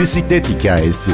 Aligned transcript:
bisiklet 0.00 0.48
hikayesi. 0.48 1.10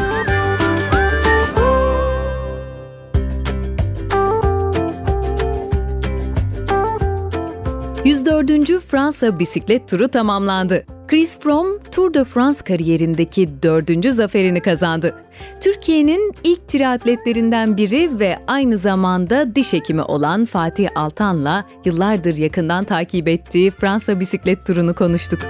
...104. 8.05 8.81
Fransa 8.81 9.39
bisiklet 9.39 9.89
turu 9.89 10.09
tamamlandı. 10.09 10.85
Chris 11.09 11.39
Froome, 11.39 11.79
Tour 11.93 12.15
de 12.15 12.25
France 12.25 12.59
kariyerindeki 12.65 13.63
dördüncü 13.63 14.13
zaferini 14.13 14.61
kazandı. 14.61 15.15
Türkiye'nin 15.61 16.35
ilk 16.45 16.69
triatletlerinden 16.69 17.77
biri 17.77 18.19
ve 18.19 18.39
aynı 18.47 18.77
zamanda 18.77 19.55
diş 19.55 19.73
hekimi 19.73 20.03
olan 20.03 20.45
Fatih 20.45 20.89
Altan'la 20.95 21.65
yıllardır 21.85 22.37
yakından 22.37 22.85
takip 22.85 23.29
ettiği 23.29 23.71
Fransa 23.71 24.21
bisiklet 24.21 24.67
turunu 24.67 24.95
konuştuk. 24.95 25.41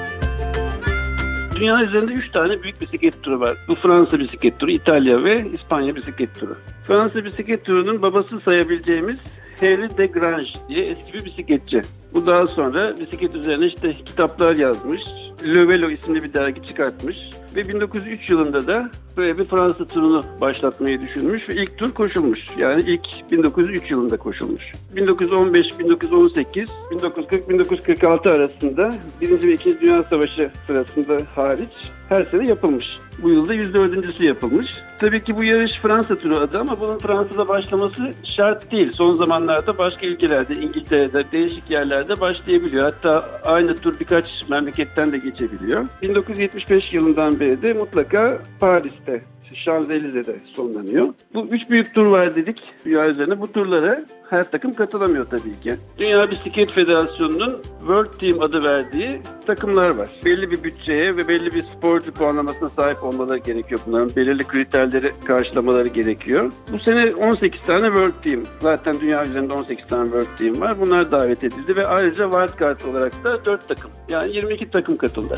Dünya 1.61 1.83
üzerinde 1.83 2.13
3 2.13 2.31
tane 2.31 2.63
büyük 2.63 2.81
bisiklet 2.81 3.23
turu 3.23 3.41
var. 3.41 3.57
Bu 3.69 3.75
Fransa 3.75 4.19
bisiklet 4.19 4.59
turu, 4.59 4.71
İtalya 4.71 5.25
ve 5.25 5.45
İspanya 5.55 5.97
bisiklet 5.97 6.41
turu. 6.41 6.57
Fransa 6.87 7.25
bisiklet 7.25 7.65
turunun 7.65 8.03
babası 8.03 8.41
sayabileceğimiz 8.41 9.17
Henry 9.61 9.97
de 9.99 10.07
Grange 10.07 10.51
diye 10.69 10.85
eski 10.85 11.13
bir 11.13 11.25
bisikletçi. 11.25 11.83
Bu 12.15 12.27
daha 12.27 12.47
sonra 12.47 12.99
bisiklet 13.01 13.35
üzerine 13.35 13.67
işte 13.67 13.97
kitaplar 14.07 14.55
yazmış. 14.55 15.03
Le 15.45 15.93
isimli 15.93 16.23
bir 16.23 16.35
dergi 16.35 16.63
çıkartmış. 16.63 17.17
Ve 17.57 17.69
1903 17.69 18.31
yılında 18.31 18.67
da 18.67 18.91
böyle 19.17 19.39
bir 19.39 19.45
Fransa 19.45 19.85
turunu 19.85 20.25
başlatmayı 20.41 21.01
düşünmüş 21.01 21.49
ve 21.49 21.55
ilk 21.55 21.79
tur 21.79 21.93
koşulmuş. 21.93 22.41
Yani 22.59 22.83
ilk 22.87 23.31
1903 23.33 23.91
yılında 23.91 24.17
koşulmuş. 24.17 24.73
1915, 24.97 25.79
1918, 25.79 26.69
1940, 26.91 27.49
1946 27.49 28.31
arasında 28.31 28.95
Birinci 29.21 29.49
ve 29.49 29.53
İkinci 29.53 29.81
Dünya 29.81 30.03
Savaşı 30.03 30.51
sırasında 30.67 31.19
hariç 31.35 31.71
her 32.09 32.25
sene 32.25 32.47
yapılmış. 32.47 32.87
Bu 33.23 33.31
yılda 33.31 33.55
104.sü 33.55 34.25
yapılmış. 34.25 34.67
Tabii 34.99 35.25
ki 35.25 35.37
bu 35.37 35.45
yarış 35.45 35.73
Fransa 35.73 36.17
turu 36.17 36.37
adı 36.37 36.59
ama 36.59 36.81
bunun 36.81 36.99
Fransa'da 36.99 37.49
başlaması 37.49 38.13
şart 38.37 38.73
değil. 38.73 38.93
Son 38.93 39.17
zamanlarda 39.17 39.79
başka 39.79 40.07
ülkelerde, 40.07 40.55
İngiltere'de, 40.55 41.25
değişik 41.33 41.71
yerlerde 41.71 42.21
başlayabiliyor. 42.21 42.85
Hatta 42.85 43.41
aynı 43.45 43.79
tur 43.79 44.01
birkaç 44.01 44.25
memleketten 44.49 45.13
de 45.13 45.19
geçebiliyor. 45.19 45.87
1975 46.03 46.93
yılından 46.93 47.41
beri 47.41 47.46
de 47.63 47.73
mutlaka 47.73 48.39
Paris'te 48.61 49.23
Şanzelize'de 49.55 50.37
sonlanıyor. 50.55 51.09
Bu 51.35 51.47
üç 51.51 51.71
büyük 51.71 51.95
tur 51.95 52.07
var 52.07 52.37
dedik 52.37 52.63
dünya 52.85 53.09
üzerinde. 53.09 53.41
Bu 53.41 53.53
turlara 53.53 54.05
her 54.31 54.51
takım 54.51 54.73
katılamıyor 54.73 55.25
tabii 55.25 55.61
ki. 55.61 55.75
Dünya 55.99 56.31
Bisiklet 56.31 56.71
Federasyonu'nun 56.71 57.63
World 57.79 58.19
Team 58.21 58.41
adı 58.41 58.65
verdiği 58.65 59.21
takımlar 59.47 59.89
var. 59.89 60.09
Belli 60.25 60.51
bir 60.51 60.63
bütçeye 60.63 61.17
ve 61.17 61.29
belli 61.29 61.55
bir 61.55 61.65
sporcu 61.77 62.13
puanlamasına 62.13 62.69
sahip 62.69 63.05
olmaları 63.05 63.39
gerekiyor 63.39 63.81
bunların. 63.87 64.11
Belirli 64.17 64.45
kriterleri 64.45 65.13
karşılamaları 65.25 65.89
gerekiyor. 65.89 66.53
Bu 66.73 66.79
sene 66.79 67.15
18 67.15 67.61
tane 67.61 67.87
World 67.87 68.23
Team. 68.25 68.43
Zaten 68.61 69.01
dünya 69.01 69.25
üzerinde 69.25 69.53
18 69.53 69.87
tane 69.87 70.05
World 70.05 70.39
Team 70.39 70.61
var. 70.61 70.81
Bunlar 70.81 71.11
davet 71.11 71.45
edildi 71.45 71.77
ve 71.77 71.87
ayrıca 71.87 72.31
wildcard 72.31 72.81
olarak 72.91 73.25
da 73.25 73.45
4 73.45 73.69
takım. 73.69 73.91
Yani 74.09 74.37
22 74.37 74.71
takım 74.71 74.97
katıldı. 74.97 75.35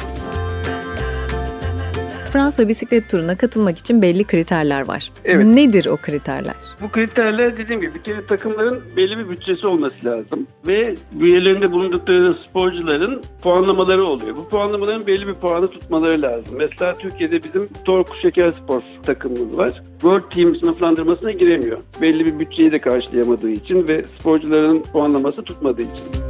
Fransa 2.33 2.69
bisiklet 2.69 3.11
turuna 3.11 3.37
katılmak 3.37 3.79
için 3.79 4.03
belli 4.03 4.25
kriterler 4.25 4.89
var. 4.89 5.13
Evet. 5.25 5.47
Nedir 5.47 5.87
o 5.87 5.97
kriterler? 5.97 6.55
Bu 6.83 6.89
kriterler 6.89 7.59
dediğim 7.59 7.81
gibi 7.81 7.95
bir 7.95 8.03
kere 8.03 8.27
takımların 8.27 8.83
belli 8.97 9.19
bir 9.19 9.29
bütçesi 9.29 9.67
olması 9.67 9.95
lazım. 10.05 10.47
Ve 10.67 10.95
üyelerinde 11.21 11.73
bulundukları 11.73 12.35
sporcuların 12.49 13.23
puanlamaları 13.43 14.05
oluyor. 14.05 14.37
Bu 14.37 14.49
puanlamaların 14.49 15.07
belli 15.07 15.27
bir 15.27 15.35
puanı 15.35 15.69
tutmaları 15.69 16.23
lazım. 16.23 16.55
Mesela 16.59 16.95
Türkiye'de 16.99 17.43
bizim 17.43 17.69
Torku 17.85 18.17
Şeker 18.17 18.53
Spor 18.65 18.83
takımımız 19.03 19.59
var. 19.59 19.83
World 19.93 20.31
Team 20.31 20.57
sınıflandırmasına 20.57 21.31
giremiyor. 21.31 21.79
Belli 22.01 22.27
bir 22.27 22.39
bütçeyi 22.39 22.73
de 22.73 22.79
karşılayamadığı 22.79 23.51
için 23.51 23.89
ve 23.89 24.05
sporcuların 24.21 24.83
puanlaması 24.83 25.43
tutmadığı 25.43 25.83
için. 25.83 26.28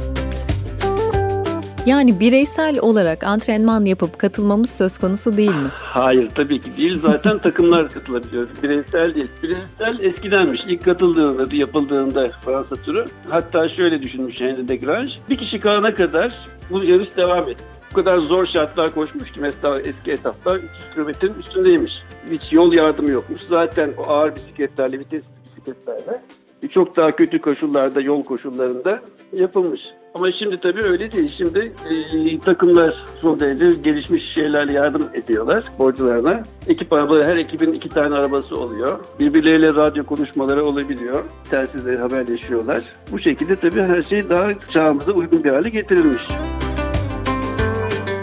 Yani 1.85 2.19
bireysel 2.19 2.79
olarak 2.81 3.23
antrenman 3.23 3.85
yapıp 3.85 4.19
katılmamız 4.19 4.69
söz 4.77 4.97
konusu 4.97 5.37
değil 5.37 5.49
mi? 5.49 5.69
Hayır 5.73 6.29
tabii 6.35 6.61
ki 6.61 6.77
değil. 6.77 6.99
Zaten 6.99 7.37
takımlar 7.43 7.91
katılabiliyor. 7.91 8.47
Bireysel 8.63 9.15
değil. 9.15 9.27
Bireysel 9.43 9.99
eskidenmiş. 10.05 10.61
İlk 10.67 10.85
katıldığında, 10.85 11.55
yapıldığında 11.55 12.29
Fransa 12.45 12.75
turu. 12.75 13.05
Hatta 13.29 13.69
şöyle 13.69 14.01
düşünmüş 14.01 14.41
Henry 14.41 14.67
de 14.67 14.75
Grange. 14.75 15.11
Bir 15.29 15.37
kişi 15.37 15.59
kalana 15.59 15.95
kadar 15.95 16.35
bu 16.69 16.83
yarış 16.83 17.17
devam 17.17 17.49
etti. 17.49 17.63
Bu 17.91 17.95
kadar 17.95 18.17
zor 18.17 18.45
şartlar 18.45 18.93
koşmuş 18.93 19.31
ki 19.31 19.39
mesela 19.39 19.79
eski 19.79 20.11
etaplar 20.11 20.55
300 20.55 20.69
kilometrenin 20.93 21.33
üstündeymiş. 21.39 21.93
Hiç 22.31 22.41
yol 22.53 22.73
yardımı 22.73 23.09
yokmuş. 23.09 23.41
Zaten 23.49 23.91
o 23.97 24.09
ağır 24.11 24.35
bisikletlerle, 24.35 24.99
vites 24.99 25.23
bisikletlerle 25.45 26.21
çok 26.67 26.95
daha 26.95 27.15
kötü 27.15 27.41
koşullarda, 27.41 28.01
yol 28.01 28.23
koşullarında 28.23 28.99
yapılmış. 29.33 29.81
Ama 30.13 30.31
şimdi 30.31 30.57
tabii 30.57 30.83
öyle 30.83 31.11
değil. 31.11 31.33
Şimdi 31.37 31.73
e, 31.89 32.39
takımlar 32.39 33.03
son 33.21 33.39
derece 33.39 33.81
gelişmiş 33.81 34.33
şeylerle 34.33 34.73
yardım 34.73 35.03
ediyorlar 35.13 35.61
sporcularına. 35.61 36.43
Ekip 36.67 36.93
arabaları, 36.93 37.27
her 37.27 37.37
ekibin 37.37 37.73
iki 37.73 37.89
tane 37.89 38.15
arabası 38.15 38.55
oluyor. 38.55 38.99
Birbirleriyle 39.19 39.73
radyo 39.73 40.03
konuşmaları 40.03 40.65
olabiliyor. 40.65 41.23
Telsizle 41.49 41.97
haberleşiyorlar. 41.97 42.83
Bu 43.11 43.19
şekilde 43.19 43.55
tabii 43.55 43.81
her 43.81 44.03
şey 44.03 44.29
daha 44.29 44.49
çağımıza 44.73 45.11
uygun 45.11 45.43
bir 45.43 45.49
hale 45.49 45.69
getirilmiş. 45.69 46.21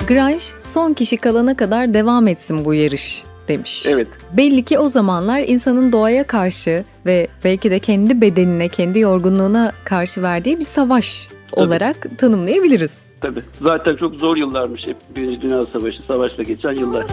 Grange 0.08 0.42
son 0.60 0.92
kişi 0.92 1.16
kalana 1.16 1.56
kadar 1.56 1.94
devam 1.94 2.28
etsin 2.28 2.64
bu 2.64 2.74
yarış 2.74 3.25
demiş. 3.48 3.86
Evet. 3.86 4.08
Belli 4.32 4.62
ki 4.62 4.78
o 4.78 4.88
zamanlar 4.88 5.40
insanın 5.40 5.92
doğaya 5.92 6.26
karşı 6.26 6.84
ve 7.06 7.28
belki 7.44 7.70
de 7.70 7.78
kendi 7.78 8.20
bedenine, 8.20 8.68
kendi 8.68 8.98
yorgunluğuna 8.98 9.72
karşı 9.84 10.22
verdiği 10.22 10.56
bir 10.56 10.62
savaş 10.62 11.28
Tabii. 11.50 11.60
olarak 11.60 12.18
tanımlayabiliriz. 12.18 13.06
Tabii. 13.20 13.42
Zaten 13.62 13.96
çok 13.96 14.14
zor 14.14 14.36
yıllarmış 14.36 14.86
hep 14.86 14.96
Birinci 15.16 15.40
Dünya 15.40 15.66
Savaşı, 15.66 16.02
savaşla 16.08 16.42
geçen 16.42 16.72
yıllar. 16.72 17.06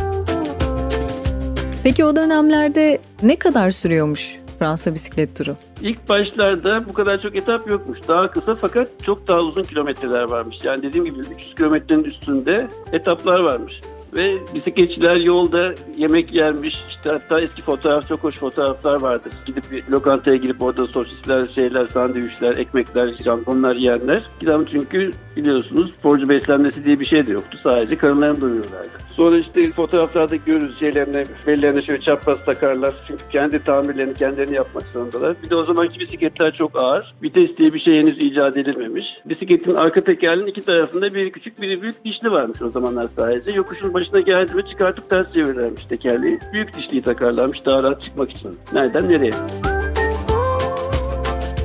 Peki 1.84 2.06
o 2.06 2.16
dönemlerde 2.16 3.00
ne 3.24 3.36
kadar 3.36 3.72
sürüyormuş 3.72 4.36
Fransa 4.60 4.94
bisiklet 4.94 5.38
turu? 5.38 5.56
İlk 5.82 6.10
başlarda 6.10 6.90
bu 6.90 6.94
kadar 6.94 7.22
çok 7.22 7.36
etap 7.36 7.70
yokmuş. 7.70 8.00
Daha 8.08 8.32
kısa 8.32 8.56
fakat 8.62 8.88
çok 9.06 9.28
daha 9.28 9.40
uzun 9.40 9.64
kilometreler 9.64 10.24
varmış. 10.24 10.58
Yani 10.64 10.84
dediğim 10.84 11.06
gibi 11.06 11.20
300 11.20 11.56
kilometrenin 11.56 12.04
üstünde 12.04 12.68
etaplar 12.92 13.40
varmış 13.40 13.74
ve 14.16 14.38
bisikletçiler 14.54 15.16
yolda 15.16 15.74
yemek 15.98 16.34
yermiş. 16.34 16.76
İşte 16.90 17.10
hatta 17.10 17.40
eski 17.40 17.62
fotoğraf 17.62 18.08
çok 18.08 18.24
hoş 18.24 18.36
fotoğraflar 18.36 19.02
vardır. 19.02 19.34
Gidip 19.46 19.72
bir 19.72 19.84
lokantaya 19.92 20.38
girip 20.38 20.62
orada 20.62 20.88
sosisler, 20.88 21.48
şeyler, 21.56 21.86
sandviçler, 21.86 22.58
ekmekler, 22.58 23.08
jamponlar 23.24 23.76
yiyenler. 23.76 24.24
Gidem 24.40 24.66
çünkü 24.66 25.12
biliyorsunuz 25.36 25.94
sporcu 26.00 26.30
beslenmesi 26.30 26.86
diye 26.86 27.00
bir 27.00 27.06
şey 27.06 27.28
de 27.28 27.32
yoktu. 27.32 27.58
Sadece 27.64 27.98
karınlarını 27.98 28.42
doyuruyorlardı. 28.42 28.90
Sonra 29.16 29.38
işte 29.38 29.72
fotoğraflarda 29.72 30.36
görürüz 30.36 30.80
şeylerine, 30.80 31.26
bellerine 31.48 31.82
şöyle 31.82 32.02
çapraz 32.02 32.46
takarlar. 32.46 32.94
Çünkü 33.08 33.24
kendi 33.32 33.64
tamirlerini 33.64 34.14
kendilerini 34.14 34.56
yapmak 34.56 34.84
zorundalar. 34.84 35.36
Bir 35.44 35.50
de 35.50 35.56
o 35.56 35.66
zamanki 35.66 36.00
bisikletler 36.00 36.54
çok 36.54 36.76
ağır. 36.76 37.14
Vites 37.24 37.58
diye 37.58 37.74
bir 37.74 37.80
şey 37.80 38.00
henüz 38.00 38.20
icat 38.20 38.58
edilmemiş. 38.58 39.06
Bisikletin 39.26 39.74
arka 39.74 40.04
tekerinin 40.04 40.48
iki 40.48 40.62
tarafında 40.62 41.14
bir 41.14 41.32
küçük 41.32 41.62
bir 41.62 41.82
büyük 41.82 42.06
dişli 42.06 42.32
varmış 42.32 42.62
o 42.62 42.70
zamanlar 42.70 43.08
sadece. 43.16 43.52
Yokuşun 43.52 43.94
başına 43.94 44.20
geldi 44.20 44.52
ve 44.58 44.64
çıkartıp 44.64 45.10
ters 45.10 45.34
çevirirlermiş 45.34 45.86
tekerleği. 45.86 46.40
Büyük 46.54 46.78
dişliyi 46.78 47.02
takarlarmış 47.02 47.66
daha 47.66 47.84
rahat 47.84 48.02
çıkmak 48.02 48.32
için. 48.32 48.58
Nereden 48.74 49.10
nereye? 49.10 49.73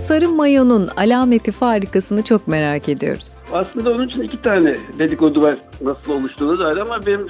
Sarı 0.08 0.28
mayonun 0.28 0.88
alameti 0.96 1.52
farikasını 1.52 2.25
çok 2.25 2.49
merak 2.49 2.88
ediyoruz. 2.88 3.43
Aslında 3.52 3.90
onun 3.90 4.08
için 4.08 4.22
iki 4.22 4.43
tane 4.43 4.76
dedikodu 4.99 5.43
var 5.43 5.58
nasıl 5.81 6.12
oluştuğunu 6.12 6.58
dair 6.58 6.76
ama 6.76 7.06
benim 7.06 7.26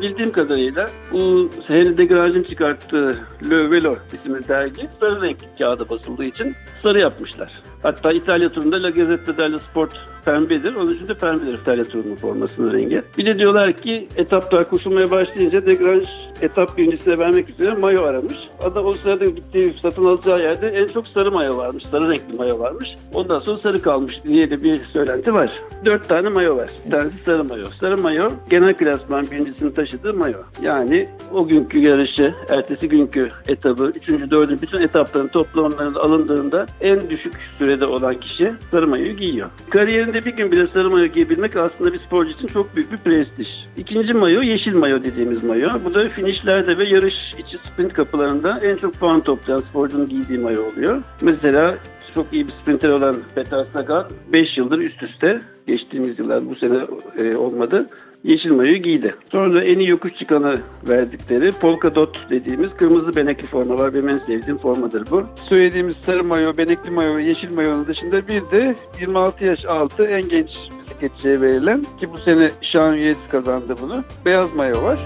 bildiğim 0.00 0.32
kadarıyla 0.32 0.90
bu 1.12 1.50
Henry 1.66 1.96
de 1.98 2.04
Grange'in 2.04 2.42
çıkarttığı 2.42 3.16
Le 3.50 3.70
Velo 3.70 3.96
isimli 4.12 4.48
dergi 4.48 4.88
sarı 5.00 5.22
renkli 5.22 5.46
kağıda 5.58 5.88
basıldığı 5.88 6.24
için 6.24 6.54
sarı 6.82 7.00
yapmışlar. 7.00 7.62
Hatta 7.82 8.12
İtalya 8.12 8.52
turunda 8.52 8.82
La 8.82 8.90
Gazzetta 8.90 9.36
dello 9.36 9.58
Sport 9.58 9.92
pembedir. 10.24 10.74
Onun 10.74 10.94
için 10.94 11.08
de 11.08 11.14
pembedir 11.14 11.58
İtalya 11.58 11.84
turunun 11.84 12.16
formasının 12.16 12.72
rengi. 12.72 13.02
Bir 13.18 13.26
de 13.26 13.38
diyorlar 13.38 13.72
ki 13.72 14.08
etaplar 14.16 14.70
koşulmaya 14.70 15.10
başlayınca 15.10 15.66
De 15.66 15.74
Grange 15.74 16.08
etap 16.42 16.78
birincisine 16.78 17.18
vermek 17.18 17.50
üzere 17.50 17.74
mayo 17.74 18.02
aramış. 18.02 18.36
Adam 18.64 18.86
o 18.86 18.92
sırada 18.92 19.24
gittiği 19.24 19.74
satın 19.82 20.04
alacağı 20.04 20.42
yerde 20.42 20.68
en 20.68 20.86
çok 20.86 21.06
sarı 21.06 21.32
mayo 21.32 21.56
varmış. 21.56 21.84
Sarı 21.90 22.10
renkli 22.10 22.36
mayo 22.36 22.58
varmış. 22.58 22.88
Ondan 23.14 23.40
sonra 23.40 23.58
sarı 23.58 23.82
kalmış 23.82 24.24
diye 24.24 24.50
de 24.50 24.62
bir 24.62 24.84
söylenti 24.84 25.34
var. 25.34 25.52
Dört 25.84 26.08
tane 26.08 26.28
mayo 26.28 26.56
var. 26.56 26.70
Bir 26.86 26.90
tanesi 26.90 27.16
sarı 27.24 27.44
mayo. 27.44 27.64
Sarı 27.80 27.98
mayo 27.98 28.30
genel 28.50 28.74
klasman 28.74 29.26
birincisini 29.30 29.74
taşıdığı 29.74 30.14
mayo. 30.14 30.38
Yani 30.62 31.08
o 31.32 31.46
günkü 31.46 31.78
yarışı, 31.78 32.34
ertesi 32.48 32.88
günkü 32.88 33.30
etabı, 33.48 33.92
üçüncü, 33.96 34.30
dördüncü 34.30 34.62
bütün 34.62 34.80
etapların 34.80 35.28
toplamlarının 35.28 35.94
alındığında 35.94 36.66
en 36.80 37.10
düşük 37.10 37.32
sürede 37.58 37.86
olan 37.86 38.20
kişi 38.20 38.52
sarı 38.70 38.86
mayoyu 38.86 39.16
giyiyor. 39.16 39.50
Kariyerinde 39.70 40.24
bir 40.24 40.36
gün 40.36 40.52
bile 40.52 40.66
sarı 40.66 40.90
mayo 40.90 41.06
giyebilmek 41.06 41.56
aslında 41.56 41.92
bir 41.92 41.98
sporcu 41.98 42.30
için 42.30 42.46
çok 42.46 42.76
büyük 42.76 42.92
bir 42.92 42.96
prestij. 42.96 43.48
İkinci 43.76 44.14
mayo 44.14 44.42
yeşil 44.42 44.76
mayo 44.76 45.02
dediğimiz 45.02 45.44
mayo. 45.44 45.70
Bu 45.84 45.94
da 45.94 46.08
finishlerde 46.32 46.78
ve 46.78 46.84
yarış 46.84 47.14
içi 47.38 47.58
sprint 47.58 47.92
kapılarında 47.92 48.60
en 48.62 48.76
çok 48.76 48.94
puan 48.94 49.20
toplayan 49.20 49.60
sporcunun 49.60 50.08
giydiği 50.08 50.38
mayo 50.38 50.62
oluyor. 50.72 51.02
Mesela 51.20 51.74
çok 52.14 52.32
iyi 52.32 52.46
bir 52.46 52.52
sprinter 52.52 52.88
olan 52.88 53.16
Peter 53.34 53.64
Sagan 53.72 54.06
5 54.32 54.58
yıldır 54.58 54.78
üst 54.78 55.02
üste 55.02 55.38
geçtiğimiz 55.66 56.18
yıllar 56.18 56.50
bu 56.50 56.54
sene 56.54 56.78
e, 57.16 57.36
olmadı. 57.36 57.86
Yeşil 58.24 58.50
mayoyu 58.50 58.76
giydi. 58.76 59.14
Sonra 59.32 59.64
en 59.64 59.78
iyi 59.78 59.88
yokuş 59.88 60.14
çıkanı 60.14 60.56
verdikleri 60.88 61.52
polka 61.52 61.94
dot 61.94 62.26
dediğimiz 62.30 62.70
kırmızı 62.76 63.16
benekli 63.16 63.46
forma 63.46 63.78
var. 63.78 63.94
Benim 63.94 64.08
en 64.08 64.18
sevdiğim 64.18 64.58
formadır 64.58 65.10
bu. 65.10 65.24
Söylediğimiz 65.48 65.96
sarı 65.96 66.24
mayo, 66.24 66.56
benekli 66.56 66.90
mayo 66.90 67.16
ve 67.16 67.24
yeşil 67.24 67.52
mayonun 67.52 67.86
dışında 67.86 68.28
bir 68.28 68.40
de 68.40 68.76
26 69.00 69.44
yaş 69.44 69.64
altı 69.64 70.04
en 70.04 70.28
genç 70.28 70.48
bisikletçiye 70.84 71.40
verilen 71.40 71.82
ki 72.00 72.12
bu 72.12 72.18
sene 72.18 72.50
Sean 72.72 72.94
Yates 72.94 73.28
kazandı 73.30 73.74
bunu. 73.82 74.04
Beyaz 74.24 74.54
mayo 74.54 74.82
var. 74.82 74.98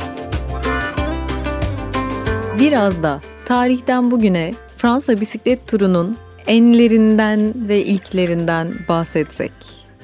Biraz 2.61 3.03
da 3.03 3.20
tarihten 3.44 4.11
bugüne 4.11 4.55
Fransa 4.76 5.20
bisiklet 5.20 5.69
turunun 5.69 6.17
enlerinden 6.47 7.55
ve 7.69 7.85
ilklerinden 7.85 8.69
bahsetsek. 8.88 9.53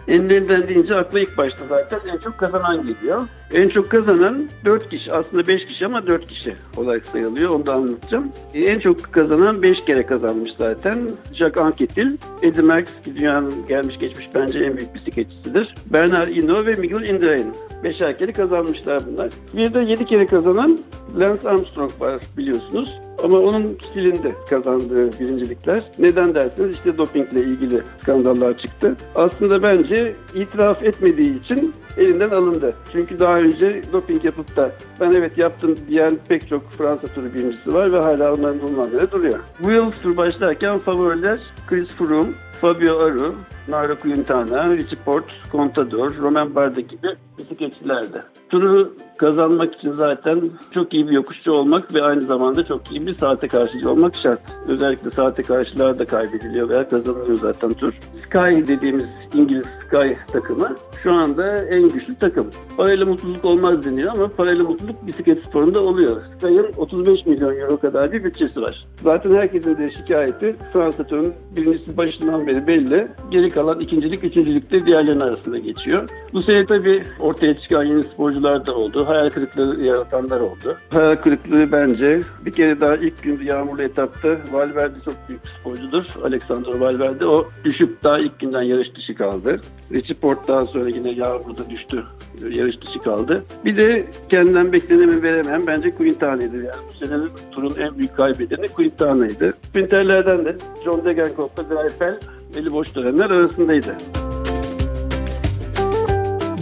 Enlerinden 0.09 0.69
deyince 0.69 0.95
akla 0.95 1.21
ilk 1.21 1.39
başta 1.39 1.67
zaten 1.69 2.01
en 2.13 2.19
çok 2.19 2.39
kazanan 2.39 2.87
geliyor. 2.87 3.23
En 3.53 3.69
çok 3.69 3.91
kazanan 3.91 4.49
4 4.65 4.91
kişi. 4.91 5.13
Aslında 5.13 5.47
5 5.47 5.67
kişi 5.67 5.87
ama 5.87 6.07
4 6.07 6.27
kişi 6.29 6.55
olarak 6.77 7.07
sayılıyor. 7.07 7.51
Onu 7.51 7.67
da 7.67 7.75
anlatacağım. 7.75 8.33
En 8.55 8.81
çok 8.81 9.13
kazanan 9.13 9.63
5 9.63 9.85
kere 9.87 10.07
kazanmış 10.07 10.51
zaten. 10.59 10.99
Jacques 11.35 11.65
Anquetil, 11.65 12.17
Eddie 12.43 12.63
Merckx 12.63 12.91
ki 13.05 13.17
dünyanın 13.17 13.67
gelmiş 13.69 13.99
geçmiş 13.99 14.27
bence 14.35 14.59
en 14.59 14.77
büyük 14.77 14.95
bisikletçisidir. 14.95 15.75
Bernard 15.87 16.29
Hinault 16.29 16.67
ve 16.67 16.73
Miguel 16.75 17.09
Indurain. 17.09 17.55
Beşer 17.85 18.19
kere 18.19 18.33
kazanmışlar 18.33 19.03
bunlar. 19.07 19.31
Bir 19.57 19.75
de 19.75 19.81
7 19.81 20.07
kere 20.07 20.27
kazanan 20.27 20.79
Lance 21.19 21.49
Armstrong 21.49 21.91
var 22.01 22.23
biliyorsunuz. 22.37 23.01
Ama 23.25 23.39
onun 23.39 23.79
stilinde 23.91 24.33
kazandığı 24.51 25.21
birincilikler. 25.21 25.83
Neden 25.99 26.35
derseniz 26.35 26.73
işte 26.73 26.99
dopingle 26.99 27.41
ilgili 27.41 27.83
skandallar 28.03 28.59
çıktı. 28.59 28.97
Aslında 29.15 29.63
bence 29.63 30.13
itiraf 30.35 30.83
etmediği 30.83 31.43
için 31.43 31.75
elinden 31.99 32.31
alındı. 32.31 32.75
Çünkü 32.93 33.19
daha 33.19 33.39
önce 33.39 33.83
doping 33.93 34.25
yapıp 34.25 34.57
da 34.57 34.71
ben 35.01 35.13
evet 35.13 35.39
yaptım 35.39 35.77
diyen 35.89 36.19
pek 36.29 36.49
çok 36.49 36.71
Fransa 36.71 37.07
turu 37.07 37.35
birincisi 37.35 37.75
var 37.75 37.93
ve 37.93 37.99
hala 37.99 38.35
onların 38.35 38.63
bulunmaları 38.63 39.11
duruyor. 39.11 39.39
Bu 39.61 39.71
yıl 39.71 39.91
tur 39.91 40.17
başlarken 40.17 40.79
favoriler 40.79 41.39
Chris 41.69 41.89
Froome, 41.89 42.31
Fabio 42.63 43.01
Aru, 43.01 43.35
Nairo 43.69 43.97
Quintana, 43.97 44.69
Richie 44.69 44.97
Port, 45.05 45.25
Contador, 45.53 46.17
Roman 46.17 46.55
Bardet 46.55 46.91
gibi 46.91 47.17
bisikletçilerdi. 47.39 48.23
Turu 48.51 48.95
kazanmak 49.23 49.75
için 49.75 49.93
zaten 49.93 50.41
çok 50.71 50.95
iyi 50.95 51.07
bir 51.07 51.13
yokuşçu 51.13 51.53
olmak 51.53 51.95
ve 51.95 52.03
aynı 52.03 52.23
zamanda 52.23 52.65
çok 52.65 52.93
iyi 52.93 53.07
bir 53.07 53.15
saate 53.15 53.49
karşıcı 53.49 53.91
olmak 53.91 54.17
şart. 54.17 54.41
Özellikle 54.69 55.11
saate 55.11 55.43
karşılar 55.43 55.99
da 55.99 56.05
kaybediliyor 56.05 56.69
veya 56.69 56.89
kazanılıyor 56.89 57.37
zaten 57.37 57.73
tur. 57.73 57.93
Sky 58.25 58.73
dediğimiz 58.73 59.05
İngiliz 59.35 59.67
Sky 59.87 60.13
takımı 60.33 60.77
şu 61.03 61.13
anda 61.13 61.59
en 61.59 61.89
güçlü 61.89 62.15
takım. 62.15 62.51
Parayla 62.77 63.07
mutluluk 63.07 63.45
olmaz 63.45 63.85
deniyor 63.85 64.13
ama 64.15 64.29
parayla 64.29 64.65
mutluluk 64.65 65.07
bisiklet 65.07 65.45
sporunda 65.45 65.81
oluyor. 65.81 66.21
Sky'ın 66.39 66.73
35 66.77 67.27
milyon 67.27 67.57
euro 67.57 67.77
kadar 67.77 68.13
bir 68.13 68.25
bütçesi 68.25 68.63
var. 68.63 68.87
Zaten 69.03 69.35
herkesin 69.35 69.79
de 69.79 69.91
şikayeti 69.91 70.57
Fransa 70.73 71.07
turunun 71.07 71.35
birincisi 71.57 71.97
başından 71.97 72.47
beri 72.47 72.67
belli. 72.67 73.09
Geri 73.31 73.51
kalan 73.51 73.81
ikincilik, 73.81 74.25
üçüncülük 74.25 74.71
de 74.71 74.87
diğerlerinin 74.87 75.21
arasında 75.21 75.59
geçiyor. 75.59 76.09
Bu 76.33 76.43
sene 76.43 76.67
tabii 76.67 77.05
ortaya 77.21 77.61
çıkan 77.61 77.85
yeni 77.85 78.03
sporcular 78.03 78.67
da 78.67 78.75
oldu. 78.75 79.07
Hayal 79.13 79.31
kırıklığı 79.31 79.83
yaratanlar 79.83 80.41
oldu. 80.41 80.77
Hayal 80.91 81.17
kırıklığı 81.17 81.73
bence 81.73 82.23
bir 82.45 82.53
kere 82.53 82.81
daha 82.81 82.97
ilk 82.97 83.23
gün 83.23 83.41
yağmurlu 83.45 83.83
etapta 83.83 84.29
Valverde 84.53 84.95
çok 85.05 85.15
büyük 85.29 85.41
sporcudur. 85.61 86.05
Alexander 86.25 86.75
Valverde 86.75 87.27
o 87.27 87.49
düşüp 87.65 88.03
daha 88.03 88.19
ilk 88.19 88.39
günden 88.39 88.63
yarış 88.63 88.95
dışı 88.95 89.15
kaldı. 89.15 89.61
Richie 89.93 90.17
Port 90.17 90.49
daha 90.49 90.61
sonra 90.61 90.89
yine 90.89 91.13
yağmurda 91.13 91.71
düştü. 91.71 92.05
Yarış 92.51 92.81
dışı 92.81 92.99
kaldı. 92.99 93.45
Bir 93.65 93.77
de 93.77 94.07
kendinden 94.29 94.73
bekleneni 94.73 95.23
veremem 95.23 95.67
bence 95.67 95.95
Quintana'ydı. 95.95 96.57
Yani 96.57 96.83
bu 96.89 97.07
senenin 97.07 97.31
turun 97.53 97.75
en 97.79 97.99
büyük 97.99 98.17
kaybedeni 98.17 98.69
Quintana'ydı. 98.69 99.55
Sprinterlerden 99.63 100.45
de 100.45 100.57
John 100.85 101.05
Degenkolb'la 101.05 101.63
Greipel 101.63 102.19
eli 102.57 102.73
boş 102.73 102.95
dönenler 102.95 103.31
arasındaydı. 103.31 103.97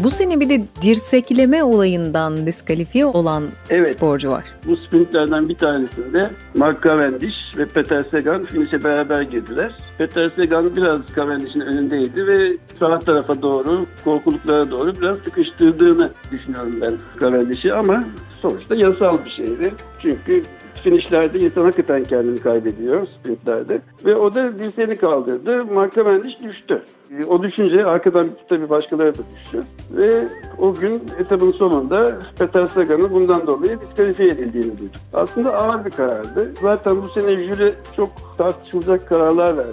Bu 0.05 0.11
sene 0.11 0.41
bir 0.41 0.49
de 0.49 0.62
dirsekleme 0.82 1.62
olayından 1.62 2.47
diskalifiye 2.47 3.06
olan 3.06 3.44
evet. 3.70 3.93
sporcu 3.93 4.31
var. 4.31 4.44
Bu 4.67 4.76
sprintlerden 4.76 5.49
bir 5.49 5.55
tanesinde 5.55 6.31
Mark 6.55 6.82
Cavendish 6.82 7.37
ve 7.56 7.67
Peter 7.67 8.05
Sagan 8.11 8.44
finişe 8.44 8.85
beraber 8.85 9.23
girdiler. 9.23 9.73
Peter 9.99 10.31
Sagan 10.37 10.76
biraz 10.76 11.00
Cavendish'in 11.17 11.61
önündeydi 11.61 12.26
ve 12.26 12.56
sağ 12.79 12.99
tarafa 12.99 13.43
doğru, 13.43 13.87
korkuluklara 14.05 14.70
doğru 14.70 14.97
biraz 14.97 15.19
sıkıştırdığını 15.19 16.11
düşünüyorum 16.32 16.75
ben 16.81 16.94
Cavendish'i 17.20 17.75
ama 17.75 18.05
sonuçta 18.43 18.75
yasal 18.75 19.25
bir 19.25 19.31
şeydi. 19.31 19.75
Çünkü 20.02 20.43
finishlerde 20.82 21.38
insan 21.38 21.62
hakikaten 21.62 22.05
kendini 22.05 22.38
kaybediyor 22.38 23.06
sprintlerde. 23.06 23.81
Ve 24.05 24.17
o 24.17 24.35
da 24.35 24.59
dirseğini 24.59 24.97
kaldırdı. 24.97 25.65
Mark 25.65 25.94
Cavendish 25.94 26.41
düştü. 26.43 26.82
O 27.29 27.43
düşünce 27.43 27.85
arkadan 27.85 28.29
tabii 28.49 28.69
başkaları 28.71 29.15
da 29.19 29.23
düştü. 29.37 29.62
Ve 29.97 30.29
o 30.59 30.75
gün 30.75 31.03
etabın 31.19 31.53
sonunda 31.53 32.19
Peter 32.38 32.67
Sagan'ın 32.67 33.11
bundan 33.11 33.47
dolayı 33.47 33.81
diskalifiye 33.81 34.29
edildiğini 34.29 34.79
duyduk. 34.79 35.00
Aslında 35.15 35.55
ağır 35.55 35.85
bir 35.85 35.91
karardı. 35.91 36.53
Zaten 36.62 37.03
bu 37.03 37.21
sene 37.21 37.37
jüri 37.37 37.75
çok 37.97 38.11
tartışılacak 38.38 39.09
kararlar 39.09 39.56
verdi. 39.56 39.71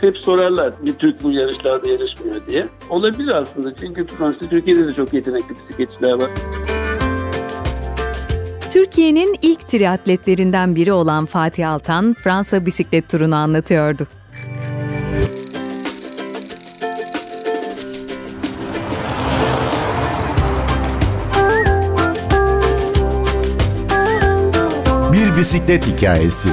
Hep 0.00 0.18
sorarlar 0.18 0.72
bir 0.84 0.92
Türk 0.92 1.22
bu 1.22 1.30
yarışlarda 1.30 1.88
yarışmıyor 1.88 2.46
diye. 2.46 2.68
Olabilir 2.90 3.34
aslında 3.34 3.74
çünkü 3.74 4.06
sonuçta 4.18 4.46
Türkiye'de 4.46 4.86
de 4.86 4.92
çok 4.92 5.14
yetenekli 5.14 5.54
bisikletçiler 5.54 6.12
var. 6.12 6.30
Türkiye'nin 8.70 9.38
ilk 9.42 9.68
triatletlerinden 9.68 10.76
biri 10.76 10.92
olan 10.92 11.26
Fatih 11.26 11.70
Altan, 11.70 12.14
Fransa 12.14 12.66
bisiklet 12.66 13.08
turunu 13.08 13.36
anlatıyordu. 13.36 14.06
Bir 25.12 25.36
bisiklet 25.36 25.86
hikayesi. 25.86 26.48